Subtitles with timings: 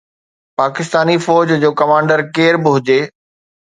[0.59, 3.01] پاڪستاني فوج جو ڪمانڊر ڪير به هجي.